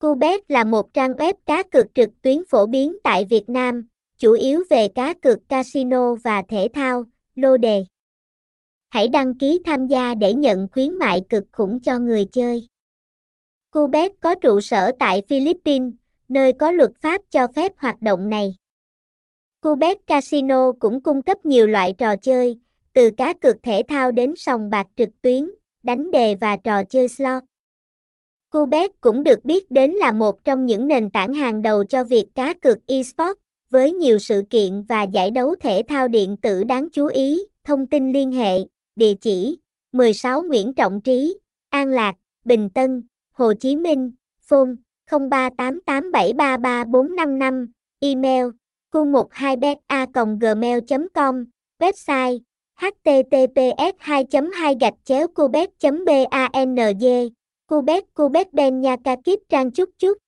Cubet 0.00 0.50
là 0.50 0.64
một 0.64 0.94
trang 0.94 1.12
web 1.12 1.34
cá 1.46 1.62
cược 1.62 1.86
trực 1.94 2.08
tuyến 2.22 2.42
phổ 2.48 2.66
biến 2.66 2.96
tại 3.04 3.24
Việt 3.24 3.48
Nam, 3.48 3.88
chủ 4.18 4.32
yếu 4.32 4.64
về 4.70 4.88
cá 4.88 5.14
cược 5.14 5.48
casino 5.48 6.14
và 6.14 6.42
thể 6.48 6.68
thao, 6.74 7.04
lô 7.34 7.56
đề. 7.56 7.84
Hãy 8.88 9.08
đăng 9.08 9.38
ký 9.38 9.60
tham 9.64 9.86
gia 9.86 10.14
để 10.14 10.34
nhận 10.34 10.68
khuyến 10.72 10.94
mại 10.94 11.22
cực 11.28 11.44
khủng 11.52 11.80
cho 11.80 11.98
người 11.98 12.24
chơi. 12.24 12.68
Cubet 13.70 14.12
có 14.20 14.34
trụ 14.34 14.60
sở 14.60 14.92
tại 14.98 15.22
Philippines, 15.28 15.92
nơi 16.28 16.52
có 16.52 16.70
luật 16.70 16.90
pháp 17.00 17.22
cho 17.30 17.46
phép 17.56 17.72
hoạt 17.76 18.02
động 18.02 18.28
này. 18.28 18.54
Cubet 19.60 20.06
Casino 20.06 20.72
cũng 20.72 21.02
cung 21.02 21.22
cấp 21.22 21.46
nhiều 21.46 21.66
loại 21.66 21.94
trò 21.98 22.16
chơi, 22.16 22.58
từ 22.92 23.10
cá 23.16 23.32
cược 23.32 23.56
thể 23.62 23.82
thao 23.88 24.12
đến 24.12 24.34
sòng 24.36 24.70
bạc 24.70 24.86
trực 24.96 25.08
tuyến, 25.22 25.50
đánh 25.82 26.10
đề 26.10 26.34
và 26.34 26.56
trò 26.56 26.84
chơi 26.84 27.08
slot. 27.08 27.42
Cubet 28.52 28.90
cũng 29.00 29.24
được 29.24 29.44
biết 29.44 29.70
đến 29.70 29.90
là 29.90 30.12
một 30.12 30.44
trong 30.44 30.66
những 30.66 30.86
nền 30.86 31.10
tảng 31.10 31.34
hàng 31.34 31.62
đầu 31.62 31.84
cho 31.84 32.04
việc 32.04 32.26
cá 32.34 32.54
cược 32.54 32.78
eSports, 32.86 33.40
với 33.70 33.92
nhiều 33.92 34.18
sự 34.18 34.42
kiện 34.50 34.82
và 34.82 35.02
giải 35.02 35.30
đấu 35.30 35.54
thể 35.60 35.82
thao 35.88 36.08
điện 36.08 36.36
tử 36.36 36.64
đáng 36.64 36.88
chú 36.92 37.06
ý. 37.06 37.40
Thông 37.64 37.86
tin 37.86 38.12
liên 38.12 38.32
hệ, 38.32 38.58
địa 38.96 39.14
chỉ 39.20 39.58
16 39.92 40.42
Nguyễn 40.42 40.74
Trọng 40.74 41.00
Trí, 41.00 41.38
An 41.70 41.88
Lạc, 41.88 42.14
Bình 42.44 42.70
Tân, 42.70 43.02
Hồ 43.32 43.54
Chí 43.54 43.76
Minh, 43.76 44.12
phone 44.40 44.70
0388733455, 45.10 47.66
email 48.00 48.46
cu12beta.gmail.com, 48.92 51.44
website 51.78 52.38
https 52.80 53.94
2 53.98 54.24
2 54.54 54.76
gạch 54.80 54.94
chéo 55.04 55.28
cubet 55.28 55.70
Cô 57.70 57.80
bé, 57.82 58.00
cô 58.14 58.28
bé 58.28 58.44
Ben 58.52 58.80
Nha 58.80 58.96
Ca 59.04 59.16
kiếp 59.24 59.38
Trang 59.48 59.70
chút 59.70 59.90
chút. 59.98 60.18